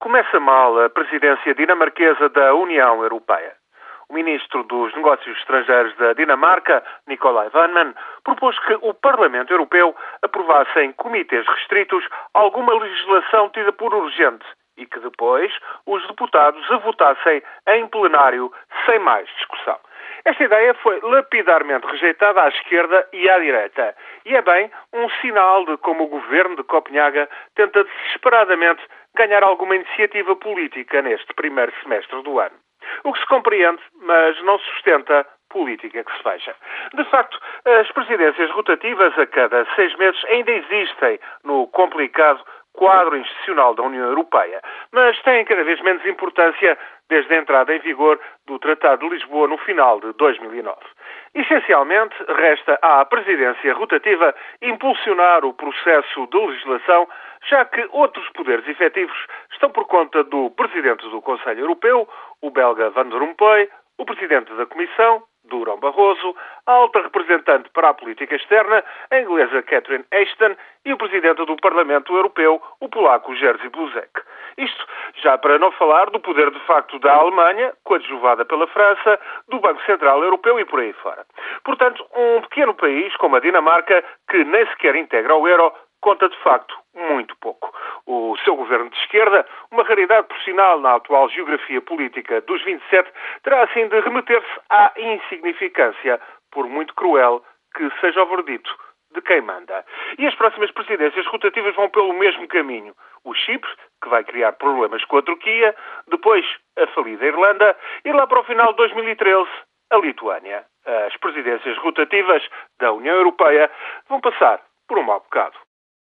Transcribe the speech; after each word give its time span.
Começa 0.00 0.38
mal 0.38 0.80
a 0.80 0.88
presidência 0.88 1.52
dinamarquesa 1.56 2.28
da 2.28 2.54
União 2.54 3.02
Europeia. 3.02 3.52
O 4.08 4.14
ministro 4.14 4.62
dos 4.62 4.94
Negócios 4.94 5.36
Estrangeiros 5.38 5.92
da 5.96 6.12
Dinamarca, 6.12 6.84
Nicolai 7.08 7.48
Vanman, 7.48 7.92
propôs 8.22 8.56
que 8.60 8.78
o 8.80 8.94
Parlamento 8.94 9.52
Europeu 9.52 9.96
aprovasse 10.22 10.78
em 10.78 10.92
comitês 10.92 11.44
restritos 11.48 12.04
alguma 12.32 12.74
legislação 12.78 13.50
tida 13.50 13.72
por 13.72 13.92
urgente 13.92 14.46
e 14.76 14.86
que 14.86 15.00
depois 15.00 15.52
os 15.84 16.06
deputados 16.06 16.70
a 16.70 16.76
votassem 16.76 17.42
em 17.66 17.88
plenário 17.88 18.52
sem 18.86 19.00
mais 19.00 19.28
discussão. 19.36 19.78
Esta 20.24 20.44
ideia 20.44 20.74
foi 20.74 21.00
lapidarmente 21.00 21.86
rejeitada 21.86 22.42
à 22.42 22.48
esquerda 22.48 23.08
e 23.12 23.28
à 23.28 23.38
direita. 23.38 23.96
E 24.24 24.36
é 24.36 24.42
bem 24.42 24.70
um 24.92 25.08
sinal 25.20 25.64
de 25.66 25.76
como 25.78 26.04
o 26.04 26.08
governo 26.08 26.54
de 26.54 26.62
Copenhaga 26.62 27.28
tenta 27.54 27.82
desesperadamente 27.82 28.82
ganhar 29.18 29.42
alguma 29.42 29.76
iniciativa 29.76 30.34
política 30.36 31.02
neste 31.02 31.34
primeiro 31.34 31.72
semestre 31.82 32.22
do 32.22 32.38
ano. 32.38 32.56
O 33.04 33.12
que 33.12 33.20
se 33.20 33.26
compreende, 33.26 33.82
mas 34.00 34.40
não 34.42 34.58
sustenta 34.58 35.26
política 35.50 36.04
que 36.04 36.16
se 36.16 36.22
veja. 36.22 36.54
De 36.94 37.04
facto, 37.04 37.38
as 37.64 37.90
presidências 37.92 38.50
rotativas 38.50 39.18
a 39.18 39.26
cada 39.26 39.66
seis 39.74 39.94
meses 39.96 40.22
ainda 40.26 40.52
existem 40.52 41.18
no 41.44 41.66
complicado 41.68 42.44
quadro 42.78 43.16
institucional 43.16 43.74
da 43.74 43.82
União 43.82 44.06
Europeia, 44.06 44.62
mas 44.92 45.20
têm 45.22 45.44
cada 45.44 45.64
vez 45.64 45.80
menos 45.82 46.04
importância 46.06 46.78
desde 47.08 47.34
a 47.34 47.38
entrada 47.38 47.74
em 47.74 47.80
vigor 47.80 48.20
do 48.46 48.58
Tratado 48.58 49.08
de 49.08 49.14
Lisboa 49.14 49.48
no 49.48 49.58
final 49.58 49.98
de 49.98 50.12
2009. 50.12 50.76
Essencialmente, 51.34 52.14
resta 52.28 52.78
à 52.80 53.04
presidência 53.04 53.74
rotativa 53.74 54.32
impulsionar 54.62 55.44
o 55.44 55.54
processo 55.54 56.26
de 56.28 56.38
legislação, 56.38 57.08
já 57.48 57.64
que 57.64 57.86
outros 57.92 58.28
poderes 58.30 58.66
efetivos 58.66 59.16
estão 59.52 59.70
por 59.70 59.86
conta 59.86 60.24
do 60.24 60.50
presidente 60.50 61.08
do 61.08 61.22
Conselho 61.22 61.60
Europeu, 61.60 62.08
o 62.42 62.50
belga 62.50 62.90
Van 62.90 63.08
Rompuy, 63.08 63.68
o 63.98 64.04
presidente 64.04 64.52
da 64.54 64.66
Comissão, 64.66 65.22
Durão 65.44 65.78
Barroso, 65.78 66.36
a 66.66 66.72
alta 66.72 67.00
representante 67.00 67.70
para 67.70 67.88
a 67.88 67.94
política 67.94 68.36
externa, 68.36 68.84
a 69.10 69.20
inglesa 69.20 69.62
Catherine 69.62 70.04
Ashton, 70.12 70.54
e 70.84 70.92
o 70.92 70.98
presidente 70.98 71.44
do 71.44 71.56
Parlamento 71.56 72.14
Europeu, 72.14 72.62
o 72.80 72.88
polaco 72.88 73.34
Jerzy 73.34 73.68
Buzek. 73.68 74.10
Isto 74.56 74.86
já 75.22 75.36
para 75.38 75.58
não 75.58 75.72
falar 75.72 76.10
do 76.10 76.20
poder 76.20 76.50
de 76.50 76.60
facto 76.60 76.98
da 76.98 77.14
Alemanha, 77.14 77.72
coadjuvada 77.84 78.44
pela 78.44 78.66
França, 78.66 79.18
do 79.48 79.58
Banco 79.60 79.82
Central 79.84 80.22
Europeu 80.22 80.58
e 80.60 80.64
por 80.64 80.80
aí 80.80 80.92
fora. 80.94 81.24
Portanto, 81.64 82.04
um 82.14 82.40
pequeno 82.42 82.74
país 82.74 83.14
como 83.16 83.36
a 83.36 83.40
Dinamarca, 83.40 84.04
que 84.28 84.44
nem 84.44 84.66
sequer 84.66 84.96
integra 84.96 85.34
o 85.34 85.46
euro, 85.46 85.72
conta 86.00 86.28
de 86.28 86.36
facto 86.38 86.74
muito 86.94 87.36
pouco. 87.36 87.72
O 88.06 88.36
seu 88.44 88.56
governo 88.56 88.90
de 88.90 88.96
esquerda, 88.98 89.46
uma 89.70 89.82
raridade 89.82 90.26
por 90.28 90.38
sinal 90.42 90.80
na 90.80 90.94
atual 90.94 91.28
geografia 91.28 91.80
política 91.80 92.40
dos 92.42 92.62
27, 92.64 93.10
terá 93.42 93.62
assim 93.64 93.88
de 93.88 94.00
remeter-se 94.00 94.60
à 94.70 94.92
insignificância, 94.96 96.20
por 96.50 96.66
muito 96.66 96.94
cruel 96.94 97.42
que 97.74 97.90
seja 98.00 98.22
o 98.22 98.26
verdito 98.26 98.74
de 99.14 99.22
quem 99.22 99.40
manda. 99.40 99.84
E 100.18 100.26
as 100.26 100.34
próximas 100.34 100.70
presidências 100.70 101.26
rotativas 101.26 101.74
vão 101.74 101.88
pelo 101.88 102.12
mesmo 102.12 102.46
caminho. 102.48 102.94
O 103.24 103.34
Chipre, 103.34 103.70
que 104.02 104.08
vai 104.08 104.24
criar 104.24 104.52
problemas 104.52 105.04
com 105.04 105.18
a 105.18 105.22
Turquia, 105.22 105.74
depois 106.08 106.44
a 106.78 106.86
falida 106.88 107.26
Irlanda 107.26 107.76
e 108.04 108.12
lá 108.12 108.26
para 108.26 108.40
o 108.40 108.44
final 108.44 108.72
de 108.72 108.76
2013 108.76 109.48
a 109.90 109.96
Lituânia. 109.98 110.64
As 111.06 111.16
presidências 111.16 111.76
rotativas 111.78 112.42
da 112.78 112.92
União 112.92 113.14
Europeia 113.14 113.70
vão 114.08 114.20
passar 114.20 114.60
por 114.86 114.98
um 114.98 115.02
mau 115.02 115.20
bocado. 115.20 115.56